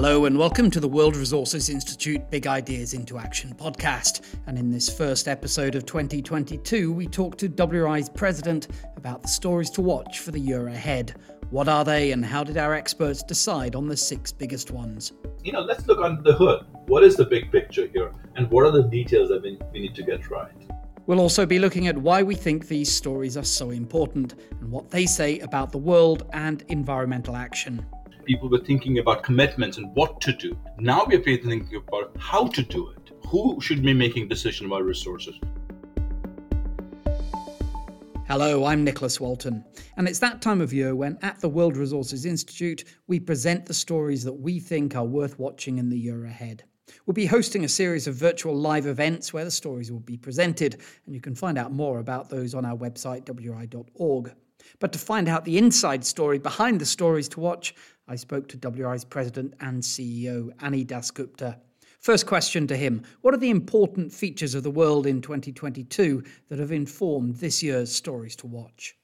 [0.00, 4.20] Hello, and welcome to the World Resources Institute Big Ideas into Action podcast.
[4.46, 9.70] And in this first episode of 2022, we talk to WRI's president about the stories
[9.70, 11.16] to watch for the year ahead.
[11.50, 15.14] What are they, and how did our experts decide on the six biggest ones?
[15.42, 16.64] You know, let's look under the hood.
[16.86, 19.96] What is the big picture here, and what are the details that we, we need
[19.96, 20.52] to get right?
[21.08, 24.90] We'll also be looking at why we think these stories are so important and what
[24.90, 27.84] they say about the world and environmental action
[28.28, 30.54] people were thinking about commitments and what to do.
[30.78, 33.10] Now we are thinking about how to do it.
[33.28, 35.34] Who should be making decisions about resources?
[38.28, 39.64] Hello, I'm Nicholas Walton,
[39.96, 43.72] and it's that time of year when at the World Resources Institute we present the
[43.72, 46.64] stories that we think are worth watching in the year ahead.
[47.06, 50.82] We'll be hosting a series of virtual live events where the stories will be presented,
[51.06, 54.34] and you can find out more about those on our website, wri.org.
[54.80, 57.74] But to find out the inside story behind the stories to watch,
[58.10, 61.58] I spoke to WRI's president and CEO, Ani Dasgupta.
[62.00, 66.58] First question to him What are the important features of the world in 2022 that
[66.58, 68.96] have informed this year's stories to watch?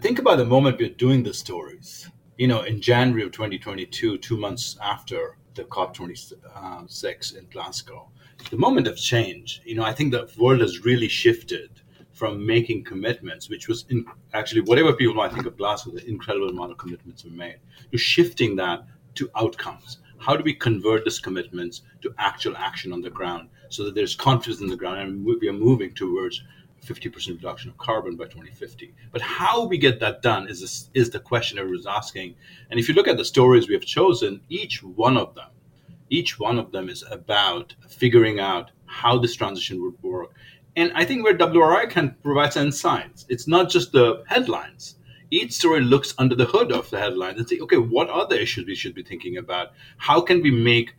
[0.00, 2.10] Think about the moment we're doing the stories.
[2.36, 8.10] You know, in January of 2022, two months after the COP26 in Glasgow,
[8.50, 11.80] the moment of change, you know, I think the world has really shifted
[12.18, 16.48] from making commitments, which was in, actually whatever people might think of Glasgow, the incredible
[16.48, 17.58] amount of commitments were made,
[17.92, 19.98] to shifting that to outcomes.
[20.18, 24.16] How do we convert these commitments to actual action on the ground so that there's
[24.16, 26.42] confidence in the ground and we are moving towards
[26.84, 28.94] 50% reduction of carbon by 2050.
[29.12, 32.34] But how we get that done is, this, is the question everyone's asking.
[32.70, 35.50] And if you look at the stories we have chosen, each one of them,
[36.10, 40.34] each one of them is about figuring out how this transition would work
[40.78, 44.94] and I think where WRI can provide some insights, it's not just the headlines.
[45.28, 48.40] Each story looks under the hood of the headlines and say, okay, what are the
[48.40, 49.72] issues we should be thinking about?
[49.96, 50.94] How can we make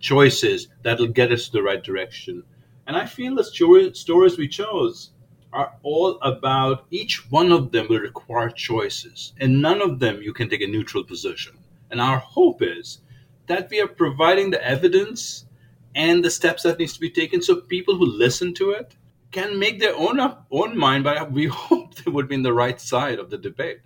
[0.00, 2.42] choices that'll get us to the right direction?
[2.88, 5.10] And I feel the story, stories we chose
[5.52, 10.32] are all about each one of them will require choices, and none of them you
[10.32, 11.56] can take a neutral position.
[11.92, 12.98] And our hope is
[13.46, 15.46] that we are providing the evidence
[15.94, 18.96] and the steps that needs to be taken so people who listen to it
[19.30, 22.52] can make their own up, own mind, but we hope they would be in the
[22.52, 23.80] right side of the debate.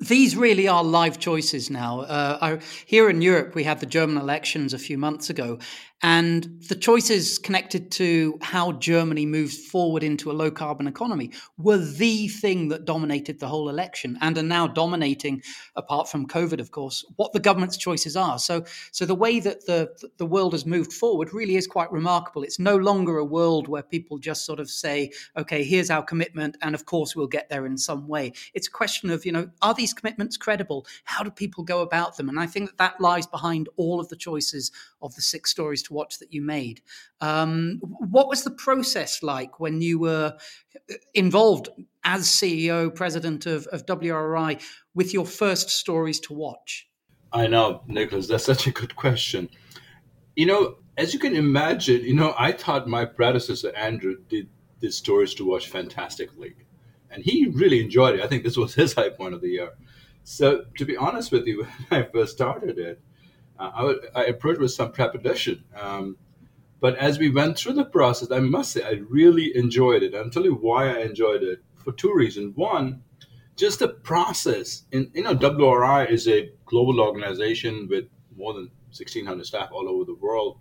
[0.00, 2.00] These really are live choices now.
[2.00, 5.58] Uh, I, here in Europe, we had the German elections a few months ago,
[6.02, 11.78] and the choices connected to how Germany moves forward into a low carbon economy were
[11.78, 15.42] the thing that dominated the whole election and are now dominating,
[15.74, 18.38] apart from COVID, of course, what the government's choices are.
[18.38, 22.42] So, so the way that the, the world has moved forward really is quite remarkable.
[22.42, 26.56] It's no longer a world where people just sort of say, okay, here's our commitment,
[26.62, 28.32] and of course we'll get there in some way.
[28.54, 30.86] It's a question of, you know, are these commitments credible?
[31.04, 32.28] How do people go about them?
[32.28, 34.70] And I think that that lies behind all of the choices
[35.02, 36.80] of the six stories to watch that you made.
[37.20, 40.36] Um, what was the process like when you were
[40.90, 41.68] uh, involved
[42.04, 44.60] as CEO, president of, of WRI,
[44.94, 46.88] with your first stories to watch?
[47.32, 49.48] I know, Nicholas, that's such a good question.
[50.34, 54.48] You know, as you can imagine, you know, I thought my predecessor, Andrew, did
[54.80, 56.54] these stories to watch fantastically.
[57.10, 58.22] And he really enjoyed it.
[58.22, 59.72] I think this was his high point of the year.
[60.24, 63.00] So, to be honest with you, when I first started it,
[63.58, 65.64] I, I, approached with some trepidation.
[65.74, 66.16] Um,
[66.80, 70.14] but as we went through the process, I must say I really enjoyed it.
[70.14, 72.56] I'll tell you why I enjoyed it for two reasons.
[72.56, 73.02] One,
[73.56, 74.84] just the process.
[74.92, 78.04] In you know, WRI is a global organization with
[78.36, 80.58] more than 1,600 staff all over the world.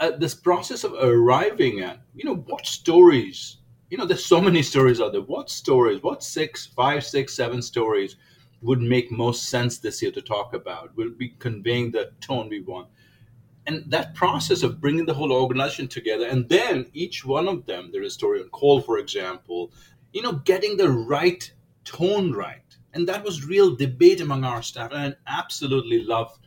[0.00, 3.58] Uh, this process of arriving at, you know, what stories,
[3.88, 5.22] you know, there's so many stories out there.
[5.22, 8.16] What stories, what six, five, six, seven stories
[8.62, 10.96] would make most sense this year to talk about?
[10.96, 12.88] Will be conveying the tone we want.
[13.66, 17.90] And that process of bringing the whole organization together, and then each one of them,
[17.92, 19.72] the story on coal, for example,
[20.12, 21.50] you know, getting the right
[21.84, 22.62] tone right.
[22.94, 24.92] And that was real debate among our staff.
[24.92, 26.38] And I absolutely love,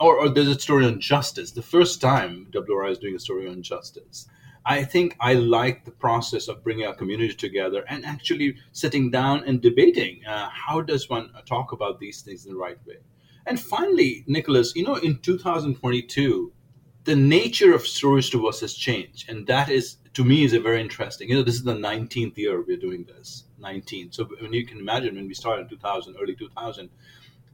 [0.00, 1.50] or, or there's a story on justice.
[1.50, 4.28] The first time WRI is doing a story on justice
[4.64, 9.44] I think I like the process of bringing our community together and actually sitting down
[9.44, 12.98] and debating uh, how does one talk about these things in the right way.
[13.46, 16.52] And finally, Nicholas, you know, in 2022,
[17.04, 20.60] the nature of stories to us has changed, and that is to me is a
[20.60, 21.28] very interesting.
[21.28, 24.12] You know, this is the 19th year we're doing this, 19.
[24.12, 26.90] So when you can imagine when we started in 2000, early 2000,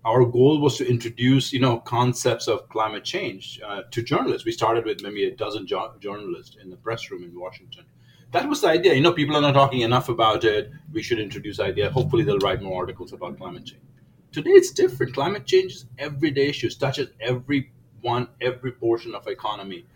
[0.04, 4.44] our goal was to introduce you know concepts of climate change uh, to journalists.
[4.44, 7.84] We started with maybe a dozen jo- journalists in the press room in washington.
[8.32, 8.94] That was the idea.
[8.94, 10.70] You know people are not talking enough about it.
[10.92, 11.90] We should introduce idea.
[11.90, 13.82] Hopefully they'll write more articles about climate change.
[14.30, 15.14] Today it's different.
[15.14, 17.72] Climate change is everyday issues touches every
[18.02, 19.86] want every portion of economy.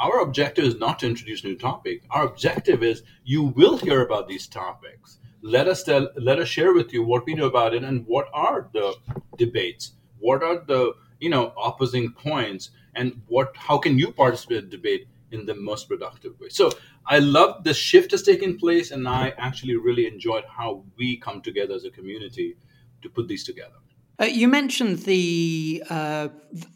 [0.00, 2.02] Our objective is not to introduce new topic.
[2.10, 5.18] Our objective is you will hear about these topics.
[5.44, 8.28] Let us tell, let us share with you what we know about it and what
[8.32, 8.94] are the
[9.36, 9.92] debates.
[10.18, 15.06] What are the you know opposing points and what how can you participate in debate
[15.32, 16.48] in the most productive way.
[16.48, 16.70] So
[17.06, 21.42] I love the shift has taken place, and I actually really enjoyed how we come
[21.42, 22.56] together as a community
[23.02, 23.83] to put these together.
[24.20, 26.28] Uh, you mentioned the uh,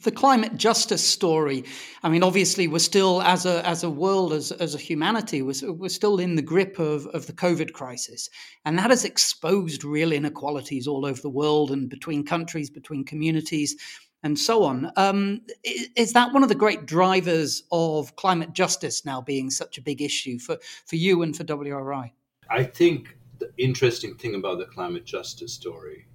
[0.02, 1.64] the climate justice story.
[2.02, 5.72] I mean, obviously, we're still as a as a world, as as a humanity, we're,
[5.72, 8.28] we're still in the grip of, of the COVID crisis,
[8.64, 13.76] and that has exposed real inequalities all over the world and between countries, between communities
[14.24, 14.90] and so on.
[14.96, 19.82] Um, is that one of the great drivers of climate justice now being such a
[19.82, 22.12] big issue for, for you and for WRI?
[22.50, 26.08] I think the interesting thing about the climate justice story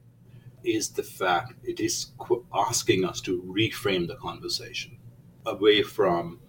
[0.64, 2.08] is the fact it is
[2.54, 4.98] asking us to reframe the conversation
[5.46, 6.40] away from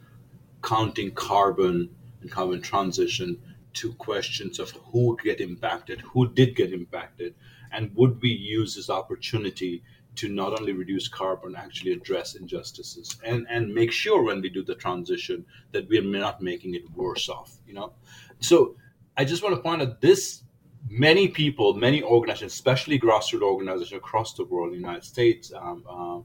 [0.62, 1.90] counting carbon
[2.20, 3.40] and carbon transition
[3.74, 7.34] to questions of who get impacted, who did get impacted,
[7.72, 9.82] and would we use this opportunity
[10.14, 14.62] to not only reduce carbon, actually address injustices and, and make sure when we do
[14.62, 17.92] the transition that we're not making it worse off, you know?
[18.38, 18.76] So
[19.16, 20.43] I just want to point out this
[20.88, 26.20] many people, many organizations, especially grassroots organizations across the world, the United States, um, uh,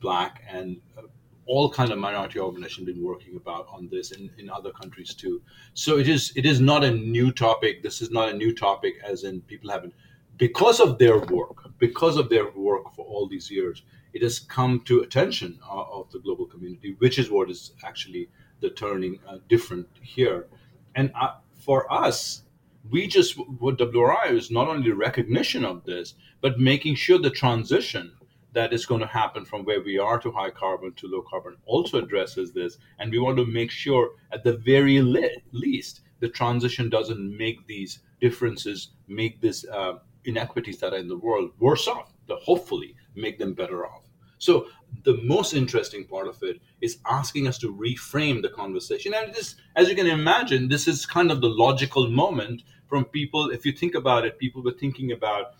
[0.00, 1.02] black and uh,
[1.46, 5.42] all kind of minority organizations been working about on this in, in other countries too.
[5.74, 7.82] So it is it is not a new topic.
[7.82, 9.94] This is not a new topic as in people haven't
[10.40, 13.82] because of their work, because of their work for all these years,
[14.14, 18.30] it has come to attention of, of the global community, which is what is actually
[18.60, 20.48] the turning uh, different here.
[20.94, 22.42] And uh, for us,
[22.90, 28.12] we just what WRI is not only recognition of this, but making sure the transition
[28.52, 31.56] that is going to happen from where we are to high carbon to low carbon
[31.66, 32.78] also addresses this.
[32.98, 37.66] And we want to make sure, at the very le- least, the transition doesn't make
[37.66, 39.94] these differences, make this uh,
[40.24, 44.02] inequities that are in the world worse off, to hopefully make them better off.
[44.38, 44.68] So
[45.04, 49.14] the most interesting part of it is asking us to reframe the conversation.
[49.14, 53.06] And it is, as you can imagine, this is kind of the logical moment from
[53.06, 53.50] people.
[53.50, 55.54] If you think about it, people were thinking about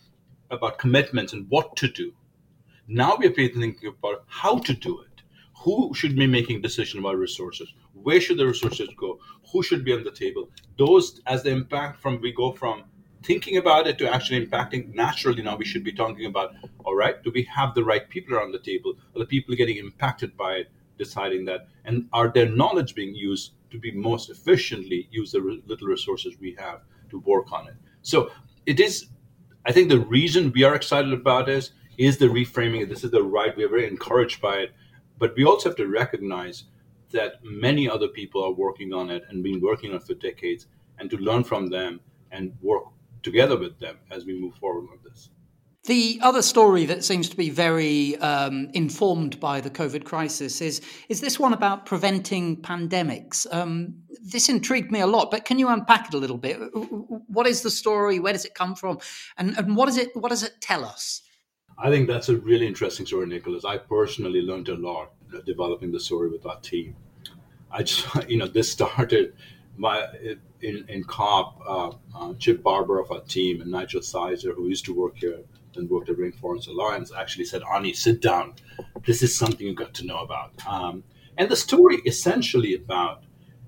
[0.50, 2.12] about commitments and what to do.
[2.88, 5.22] Now we are thinking about how to do it.
[5.62, 7.72] Who should be making decision about resources?
[7.94, 9.20] Where should the resources go?
[9.52, 10.50] Who should be on the table?
[10.76, 12.84] Those as the impact from we go from
[13.22, 16.54] thinking about it to actually impacting naturally now we should be talking about
[16.84, 19.76] all right do we have the right people around the table are the people getting
[19.76, 25.06] impacted by it deciding that and are their knowledge being used to be most efficiently
[25.10, 26.80] use the re- little resources we have
[27.10, 28.30] to work on it so
[28.66, 29.06] it is
[29.66, 33.22] i think the reason we are excited about this is the reframing this is the
[33.22, 34.72] right we are very encouraged by it
[35.18, 36.64] but we also have to recognize
[37.12, 40.66] that many other people are working on it and been working on it for decades
[40.98, 42.84] and to learn from them and work
[43.22, 45.30] together with them as we move forward with this.
[45.84, 50.82] The other story that seems to be very um, informed by the COVID crisis is
[51.08, 53.46] is this one about preventing pandemics.
[53.52, 56.58] Um, this intrigued me a lot, but can you unpack it a little bit?
[57.28, 58.18] What is the story?
[58.18, 58.98] Where does it come from?
[59.36, 60.14] And, and what is it?
[60.14, 61.22] What does it tell us?
[61.78, 63.64] I think that's a really interesting story, Nicholas.
[63.64, 65.12] I personally learned a lot
[65.46, 66.96] developing the story with our team.
[67.70, 69.34] I just, you know, this started
[69.76, 70.06] my
[70.60, 74.84] in, in COP, uh, uh, Chip Barber of our team and Nigel Sizer, who used
[74.86, 75.38] to work here
[75.76, 78.54] and worked at Rainforest Alliance, actually said, Ani, sit down.
[79.06, 80.52] This is something you got to know about.
[80.66, 81.04] Um,
[81.38, 83.22] and the story essentially about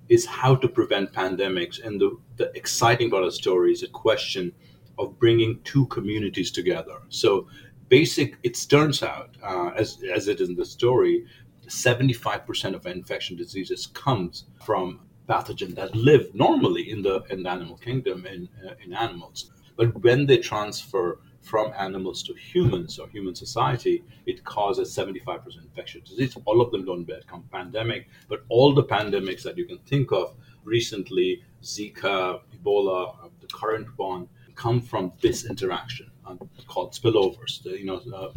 [0.09, 1.85] is how to prevent pandemics.
[1.85, 4.53] And the, the exciting part of the story is a question
[4.99, 6.99] of bringing two communities together.
[7.09, 7.49] So
[7.89, 11.25] basic, it turns out, uh, as, as it is in the story,
[11.67, 17.77] 75% of infection diseases comes from pathogen that live normally in the in the animal
[17.77, 19.51] kingdom in uh, in animals.
[19.77, 26.09] But when they transfer from animals to humans or human society, it causes 75% infectious
[26.09, 26.37] disease.
[26.45, 30.35] All of them don't become pandemic, but all the pandemics that you can think of
[30.65, 36.37] recently, Zika, Ebola, uh, the current one, come from this interaction uh,
[36.69, 38.31] called spillovers, the, you know, uh,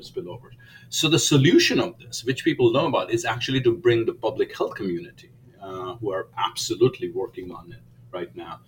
[0.00, 0.54] spillovers.
[0.88, 4.56] So the solution of this, which people know about, is actually to bring the public
[4.56, 7.80] health community uh, who are absolutely working on it
[8.12, 8.60] right now.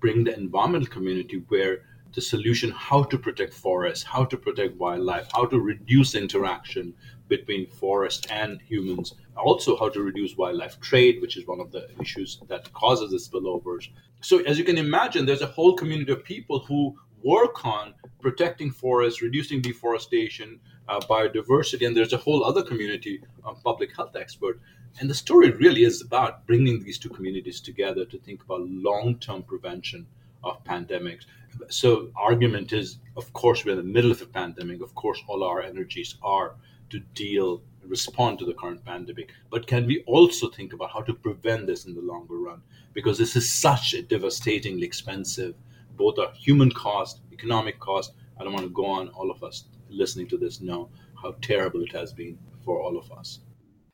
[0.00, 1.82] Bring the environmental community where
[2.16, 6.94] the solution how to protect forests, how to protect wildlife, how to reduce interaction
[7.28, 11.86] between forest and humans, also how to reduce wildlife trade, which is one of the
[12.00, 13.88] issues that causes the spillovers.
[14.22, 17.92] So, as you can imagine, there's a whole community of people who work on
[18.22, 20.58] protecting forests, reducing deforestation,
[20.88, 24.58] uh, biodiversity, and there's a whole other community of public health experts.
[25.00, 29.42] And the story really is about bringing these two communities together to think about long-term
[29.42, 30.06] prevention
[30.46, 31.24] of pandemics.
[31.68, 34.82] So argument is, of course, we're in the middle of a pandemic.
[34.82, 36.54] Of course, all our energies are
[36.90, 39.32] to deal respond to the current pandemic.
[39.50, 42.62] But can we also think about how to prevent this in the longer run?
[42.94, 45.54] Because this is such a devastatingly expensive,
[45.96, 48.12] both a human cost, economic cost.
[48.38, 49.08] I don't want to go on.
[49.08, 50.88] All of us listening to this know
[51.20, 53.40] how terrible it has been for all of us.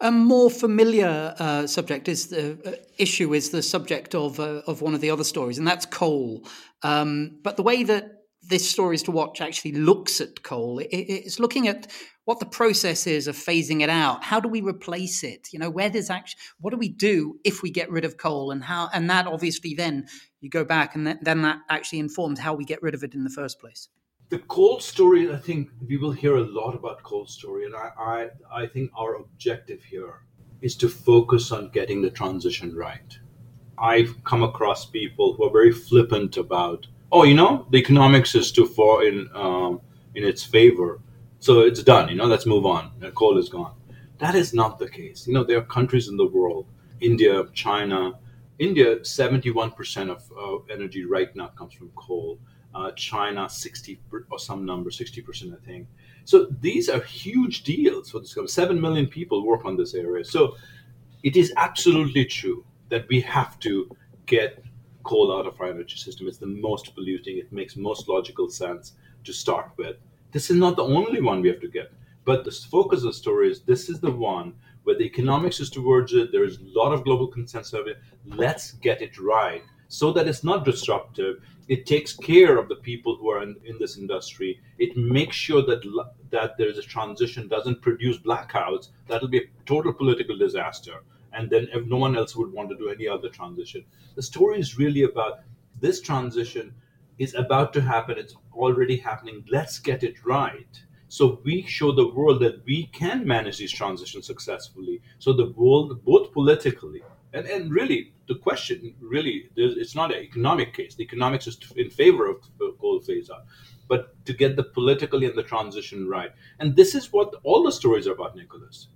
[0.02, 4.82] A more familiar uh, subject is the uh, issue is the subject of uh, of
[4.82, 6.44] one of the other stories, and that's coal.
[6.82, 11.38] Um, but the way that this stories to watch actually looks at coal, it, it's
[11.38, 11.86] looking at
[12.24, 14.24] what the process is of phasing it out.
[14.24, 15.46] How do we replace it?
[15.52, 18.50] You know, where does actually what do we do if we get rid of coal,
[18.50, 20.08] and how and that obviously then
[20.40, 23.22] you go back and then that actually informs how we get rid of it in
[23.22, 23.88] the first place
[24.32, 27.90] the coal story, I think we will hear a lot about coal story, and I,
[27.98, 30.22] I, I think our objective here
[30.62, 33.18] is to focus on getting the transition right.
[33.76, 38.50] I've come across people who are very flippant about, oh, you know, the economics is
[38.50, 39.82] too far in um,
[40.14, 41.00] in its favor,
[41.38, 42.08] so it's done.
[42.08, 42.92] You know, let's move on.
[43.00, 43.74] The Coal is gone.
[44.16, 45.26] That is not the case.
[45.26, 46.66] You know, there are countries in the world,
[47.00, 48.12] India, China.
[48.58, 52.38] India, seventy-one percent of uh, energy right now comes from coal
[52.74, 54.00] uh, China 60
[54.30, 55.86] or some number, 60%, I think.
[56.24, 58.36] So these are huge deals for this.
[58.46, 60.24] Seven million people work on this area.
[60.24, 60.56] So
[61.22, 63.94] it is absolutely true that we have to
[64.26, 64.62] get
[65.02, 66.28] coal out of our energy system.
[66.28, 67.38] It's the most polluting.
[67.38, 68.92] It makes most logical sense
[69.24, 69.96] to start with.
[70.30, 71.92] This is not the only one we have to get.
[72.24, 75.70] But the focus of the story is this is the one where the economics is
[75.70, 76.30] towards it.
[76.30, 77.98] There is a lot of global consensus of it.
[78.24, 79.62] Let's get it right
[79.92, 81.36] so that it's not disruptive
[81.68, 84.60] it takes care of the people who are in, in this industry.
[84.78, 85.82] It makes sure that
[86.30, 88.88] that there is a transition, doesn't produce blackouts.
[89.06, 92.76] That'll be a total political disaster, and then if no one else would want to
[92.76, 93.84] do any other transition.
[94.16, 95.40] The story is really about
[95.80, 96.74] this transition
[97.18, 98.18] is about to happen.
[98.18, 99.44] It's already happening.
[99.48, 100.74] Let's get it right.
[101.08, 105.00] So we show the world that we can manage these transitions successfully.
[105.18, 110.74] So the world, both politically and, and really, the question really, it's not an economic
[110.74, 110.94] case.
[110.94, 112.36] The economics is in favor of
[112.80, 113.44] coal phase out,
[113.88, 116.32] but to get the politically and the transition right.
[116.58, 118.88] And this is what all the stories are about, Nicholas.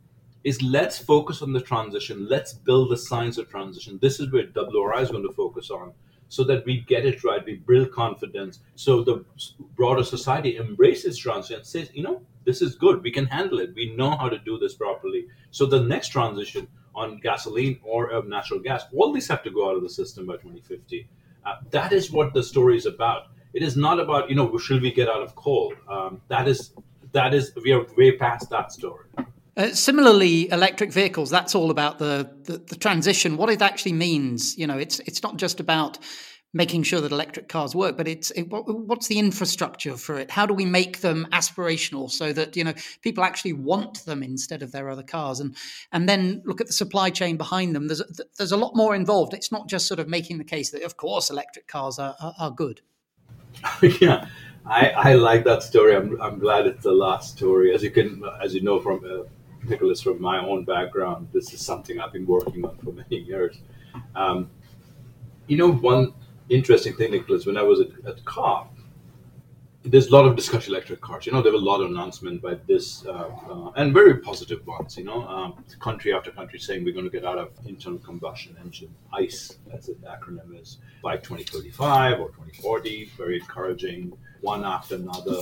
[0.44, 2.28] Is let's focus on the transition.
[2.28, 3.98] Let's build the science of transition.
[4.00, 5.92] This is where WRI is going to focus on,
[6.28, 7.44] so that we get it right.
[7.44, 9.24] We build confidence, so the
[9.74, 13.02] broader society embraces transition and says, you know, this is good.
[13.02, 13.74] We can handle it.
[13.74, 15.26] We know how to do this properly.
[15.50, 18.84] So the next transition on gasoline or of natural gas.
[18.94, 21.08] All these have to go out of the system by 2050.
[21.44, 23.28] Uh, that is what the story is about.
[23.54, 25.72] It is not about you know should we get out of coal.
[25.88, 26.72] Um, that is
[27.12, 29.06] that is we are way past that story.
[29.56, 31.30] Uh, similarly, electric vehicles.
[31.30, 33.38] That's all about the, the, the transition.
[33.38, 34.58] What it actually means.
[34.58, 35.98] You know, it's it's not just about
[36.56, 40.30] making sure that electric cars work, but it's it, what's the infrastructure for it?
[40.30, 42.72] How do we make them aspirational so that you know
[43.02, 45.38] people actually want them instead of their other cars?
[45.38, 45.54] And
[45.92, 47.88] and then look at the supply chain behind them.
[47.88, 48.02] There's
[48.38, 49.34] there's a lot more involved.
[49.34, 52.34] It's not just sort of making the case that of course electric cars are are,
[52.38, 52.80] are good.
[54.00, 54.26] yeah.
[54.64, 55.94] I, I like that story.
[55.94, 57.72] I'm, I'm glad it's the last story.
[57.72, 59.22] As you can, as you know from uh,
[59.68, 63.60] Nicholas, from my own background, this is something I've been working on for many years.
[64.16, 64.50] Um,
[65.46, 66.14] you know, one
[66.48, 68.76] interesting thing, Nicholas, when I was at, at COP,
[69.86, 71.26] there's a lot of discussion electric cars.
[71.26, 74.66] You know, there were a lot of announcements by this, uh, uh, and very positive
[74.66, 74.96] ones.
[74.96, 78.56] You know, um, country after country saying we're going to get out of internal combustion
[78.62, 83.10] engine ICE, as the acronym is, by 2035 or 2040.
[83.16, 84.12] Very encouraging.
[84.40, 85.40] One after another.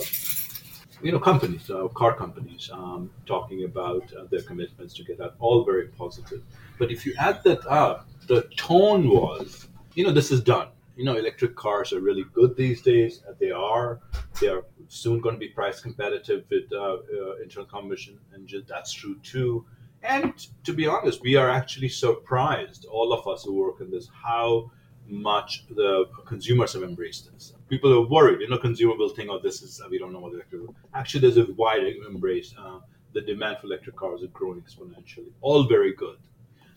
[1.02, 5.34] You know, companies, uh, car companies, um, talking about uh, their commitments to get that.
[5.38, 6.42] All very positive.
[6.78, 11.04] But if you add that up, the tone was, you know, this is done you
[11.04, 13.22] know, electric cars are really good these days.
[13.40, 14.00] They are.
[14.40, 16.98] They are soon going to be price competitive with uh, uh,
[17.42, 18.64] internal combustion engine.
[18.68, 19.66] That's true too.
[20.02, 20.34] And
[20.64, 24.70] to be honest, we are actually surprised, all of us who work in this, how
[25.06, 27.54] much the consumers have embraced this.
[27.68, 28.40] People are worried.
[28.40, 30.62] You know, consumer will think, "Oh, this is we don't know what electric."
[30.94, 32.54] Actually, there's a wide embrace.
[32.56, 32.80] Uh,
[33.12, 35.32] the demand for electric cars is growing exponentially.
[35.40, 36.18] All very good.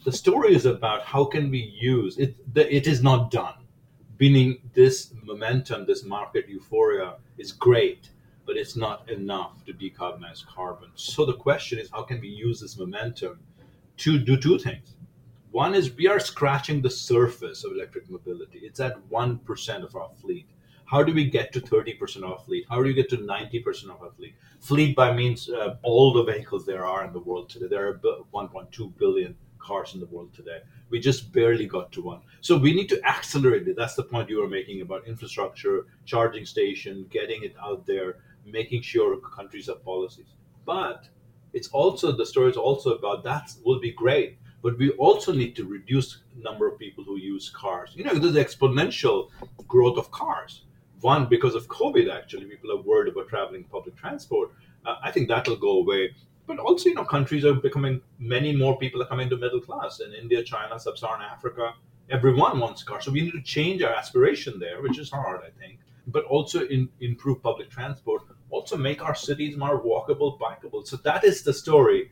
[0.05, 2.35] The story is about how can we use it.
[2.55, 3.66] It is not done
[4.19, 8.09] meaning this momentum, this market euphoria is great,
[8.45, 10.89] but it's not enough to decarbonize carbon.
[10.95, 13.39] So the question is, how can we use this momentum
[13.97, 14.95] to do two things?
[15.51, 18.59] One is we are scratching the surface of electric mobility.
[18.59, 20.47] It's at 1% of our fleet.
[20.85, 22.65] How do we get to 30% of our fleet?
[22.69, 24.35] How do we get to 90% of our fleet?
[24.61, 27.67] Fleet by means uh, all the vehicles there are in the world today.
[27.67, 27.99] There are
[28.33, 29.35] 1.2 billion
[29.67, 30.59] cars in the world today.
[30.89, 32.21] We just barely got to one.
[32.41, 33.75] So we need to accelerate it.
[33.75, 38.09] That's the point you were making about infrastructure, charging station, getting it out there,
[38.45, 40.31] making sure countries have policies.
[40.65, 40.99] But
[41.53, 45.55] it's also the story is also about that will be great, but we also need
[45.55, 46.09] to reduce
[46.47, 47.91] number of people who use cars.
[47.95, 49.29] You know, there's exponential
[49.67, 50.63] growth of cars.
[51.01, 54.51] One because of COVID, actually, people are worried about traveling public transport.
[54.85, 56.15] Uh, I think that'll go away.
[56.47, 59.99] But also, you know, countries are becoming many more people are coming to middle class
[59.99, 61.73] in India, China, Sub-Saharan Africa.
[62.09, 65.49] Everyone wants cars, so we need to change our aspiration there, which is hard, I
[65.59, 65.79] think.
[66.07, 70.87] But also in, improve public transport also make our cities more walkable, bikeable.
[70.87, 72.09] So that is the story.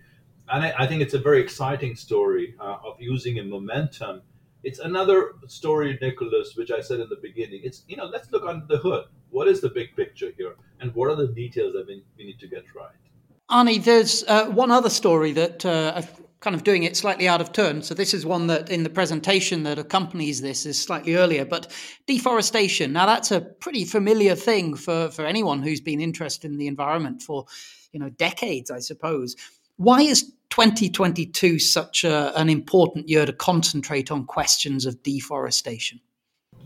[0.49, 4.21] And I, I think it's a very exciting story uh, of using a momentum.
[4.63, 7.61] It's another story, Nicholas, which I said in the beginning.
[7.63, 9.05] It's, you know, let's look under the hood.
[9.29, 10.55] What is the big picture here?
[10.79, 13.04] And what are the details that we, we need to get right?
[13.49, 16.01] Ani, there's uh, one other story that uh,
[16.45, 17.81] kind of doing it slightly out of turn.
[17.81, 21.71] So this is one that in the presentation that accompanies this is slightly earlier, but
[22.05, 22.93] deforestation.
[22.93, 27.21] Now that's a pretty familiar thing for, for anyone who's been interested in the environment
[27.21, 27.45] for,
[27.91, 29.35] you know, decades, I suppose.
[29.77, 35.99] Why is 2022 such a, an important year to concentrate on questions of deforestation?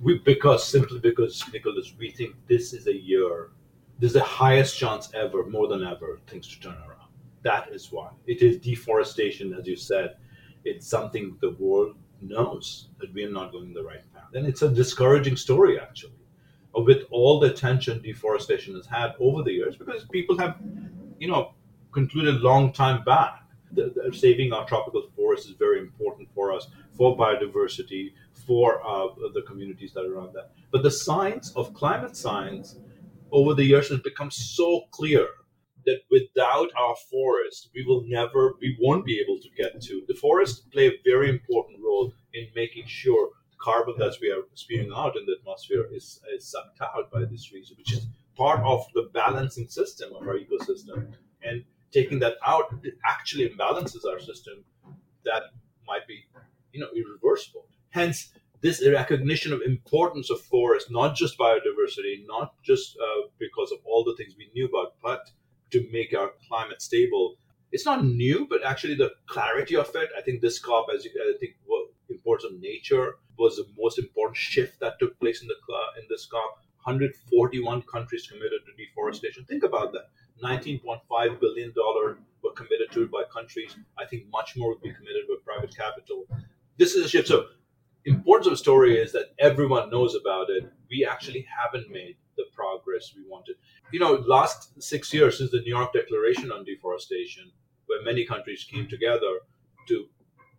[0.04, 3.50] We, because simply because Nicholas, we think this is a year,
[4.00, 7.00] there's the highest chance ever, more than ever, things to turn around
[7.44, 8.10] that is why.
[8.28, 10.18] It is deforestation, as you said.
[10.66, 14.34] It's something the world knows that we are not going the right path.
[14.34, 16.14] And it's a discouraging story, actually,
[16.76, 20.58] with all the attention deforestation has had over the years, because people have,
[21.18, 21.54] you know,
[21.92, 26.68] concluded long time back that, that saving our tropical forests is very important for us,
[26.96, 30.52] for biodiversity, for uh, the communities that are around that.
[30.72, 32.76] But the science of climate science
[33.32, 35.28] over the years has become so clear
[35.86, 40.04] that without our forest, we will never, we won't be able to get to.
[40.08, 44.44] The forests play a very important role in making sure the carbon that we are
[44.54, 48.62] spewing out in the atmosphere is, is sucked out by this trees, which is part
[48.64, 51.12] of the balancing system of our ecosystem.
[51.42, 52.74] And taking that out
[53.06, 54.64] actually imbalances our system.
[55.26, 55.44] That
[55.88, 56.26] might be,
[56.72, 57.68] you know, irreversible.
[57.90, 63.80] Hence, this recognition of importance of forest, not just biodiversity, not just uh, because of
[63.86, 65.30] all the things we knew about, but
[65.72, 67.36] to make our climate stable.
[67.72, 70.10] It's not new, but actually the clarity of it.
[70.18, 74.00] I think this COP, as you, I think, well, importance of nature was the most
[74.00, 75.56] important shift that took place in the
[76.00, 76.60] in this COP.
[76.84, 79.46] 141 countries committed to deforestation.
[79.46, 80.10] Think about that.
[80.44, 83.76] 19.5 billion dollar were committed to it by countries.
[83.98, 86.26] I think much more would be committed with private capital.
[86.78, 87.28] This is a shift.
[87.28, 87.48] So,
[88.10, 90.64] importance of story is that everyone knows about it.
[90.90, 93.56] We actually haven't made the progress we wanted.
[93.92, 97.52] You know, last six years since the New York Declaration on Deforestation,
[97.88, 99.40] where many countries came together
[99.88, 100.06] to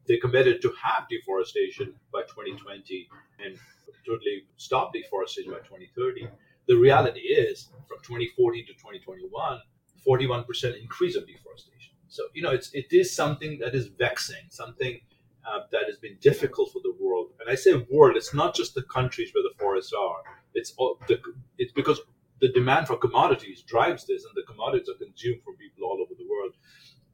[0.09, 3.09] they committed to have deforestation by 2020
[3.45, 3.57] and
[4.05, 6.27] totally stop deforestation by 2030.
[6.67, 9.61] The reality is, from 2014 to 2021,
[10.07, 11.95] 41% increase of deforestation.
[12.09, 15.01] So you know, it's it is something that is vexing, something
[15.47, 17.31] uh, that has been difficult for the world.
[17.41, 20.23] And I say world, it's not just the countries where the forests are.
[20.55, 21.21] It's all the,
[21.59, 22.01] it's because
[22.41, 26.15] the demand for commodities drives this, and the commodities are consumed from people all over
[26.17, 26.55] the world.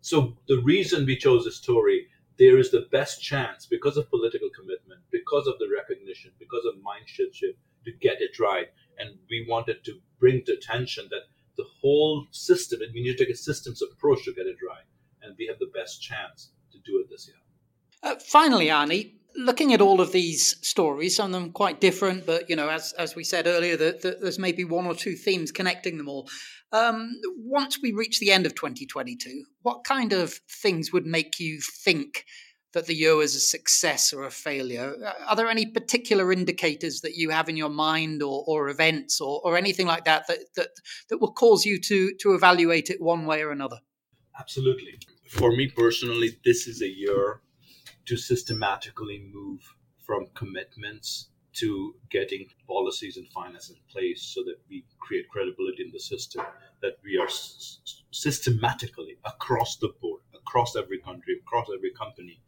[0.01, 2.07] So the reason we chose this story,
[2.39, 6.75] there is the best chance because of political commitment, because of the recognition, because of
[6.77, 8.69] mindset shift to get it right.
[8.99, 11.23] And we wanted to bring to attention that
[11.57, 14.85] the whole system, and we need to take a systems approach to get it right.
[15.23, 17.37] And we have the best chance to do it this year.
[18.07, 22.49] Uh, finally, Ani, looking at all of these stories, some of them quite different, but
[22.49, 25.51] you know, as as we said earlier, that, that there's maybe one or two themes
[25.51, 26.29] connecting them all.
[26.71, 31.59] Um, once we reach the end of 2022, what kind of things would make you
[31.61, 32.25] think
[32.75, 34.95] that the year was a success or a failure?
[35.05, 39.21] Uh, are there any particular indicators that you have in your mind, or, or events,
[39.21, 40.69] or, or anything like that, that that
[41.09, 43.81] that will cause you to to evaluate it one way or another?
[44.39, 44.97] Absolutely.
[45.29, 47.41] For me personally, this is a year
[48.07, 49.61] to systematically move
[50.05, 55.91] from commitments to getting policies and finance in place so that we create credibility in
[55.91, 56.45] the system,
[56.83, 62.41] that we are s- systematically across the board, across every country, across every company,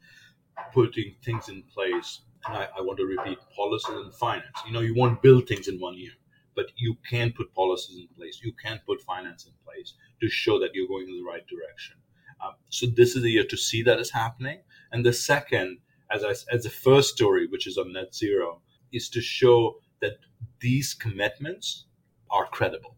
[0.72, 2.20] putting things in place.
[2.46, 4.56] And I, I want to repeat policies and finance.
[4.66, 6.12] You know, you won't build things in one year,
[6.54, 10.58] but you can put policies in place, you can put finance in place to show
[10.60, 11.96] that you're going in the right direction.
[12.44, 14.60] Um, so this is the year to see that is happening
[14.92, 15.78] and the second,
[16.10, 20.18] as I, as the first story, which is on net zero, is to show that
[20.60, 21.86] these commitments
[22.30, 22.96] are credible.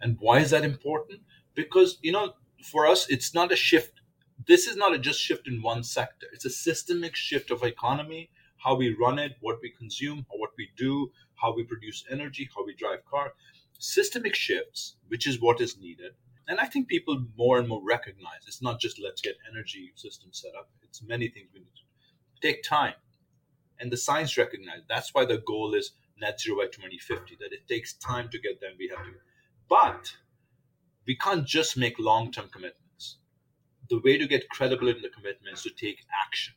[0.00, 1.20] And why is that important?
[1.54, 4.00] Because, you know, for us, it's not a shift.
[4.46, 6.26] This is not a just shift in one sector.
[6.32, 10.68] It's a systemic shift of economy, how we run it, what we consume, what we
[10.76, 13.32] do, how we produce energy, how we drive car.
[13.78, 16.12] Systemic shifts, which is what is needed.
[16.48, 20.40] And I think people more and more recognize it's not just let's get energy systems
[20.42, 20.70] set up.
[20.82, 22.94] It's many things we need to take time.
[23.80, 27.68] And the science recognize that's why the goal is net zero by 2050, that it
[27.68, 29.12] takes time to get there and we have to.
[29.68, 30.16] But
[31.06, 33.18] we can't just make long term commitments.
[33.88, 36.54] The way to get credible in the commitment is to take action,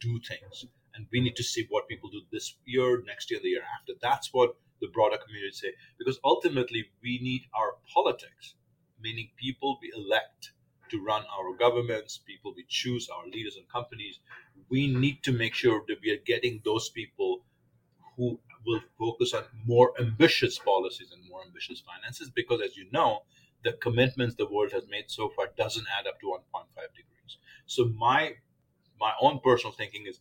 [0.00, 0.66] do things.
[0.94, 3.94] And we need to see what people do this year, next year, the year after.
[4.00, 5.72] That's what the broader community say.
[5.98, 8.54] Because ultimately, we need our politics,
[9.04, 10.52] meaning people we elect
[10.90, 14.20] to run our governments, people we choose, our leaders and companies.
[14.70, 17.44] We need to make sure that we are getting those people
[18.16, 23.22] who will focus on more ambitious policies and more ambitious finances because as you know
[23.64, 27.86] the commitments the world has made so far doesn't add up to 1.5 degrees so
[27.96, 28.34] my
[29.00, 30.20] my own personal thinking is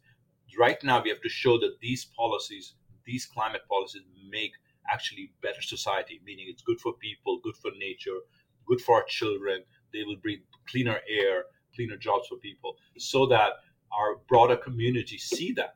[0.57, 4.53] right now we have to show that these policies these climate policies make
[4.91, 8.19] actually better society meaning it's good for people good for nature
[8.65, 11.43] good for our children they will bring cleaner air
[11.75, 13.53] cleaner jobs for people so that
[13.91, 15.75] our broader community see that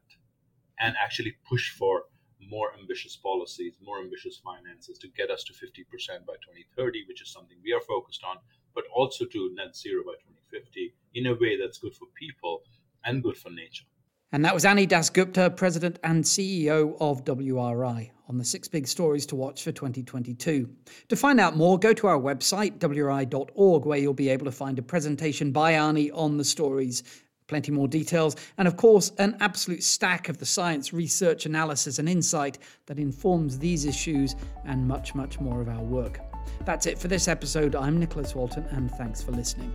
[0.79, 2.03] and actually push for
[2.49, 7.31] more ambitious policies, more ambitious finances to get us to 50% by 2030, which is
[7.31, 8.37] something we are focused on,
[8.75, 10.13] but also to net zero by
[10.51, 12.61] 2050 in a way that's good for people
[13.05, 13.85] and good for nature.
[14.31, 19.25] And that was Ani Dasgupta, President and CEO of WRI, on the six big stories
[19.27, 20.69] to watch for 2022.
[21.07, 24.77] To find out more, go to our website, wri.org, where you'll be able to find
[24.79, 27.03] a presentation by Annie on the stories
[27.47, 32.09] Plenty more details, and of course, an absolute stack of the science, research, analysis, and
[32.09, 34.35] insight that informs these issues
[34.65, 36.19] and much, much more of our work.
[36.65, 37.73] That's it for this episode.
[37.73, 39.73] I'm Nicholas Walton, and thanks for listening.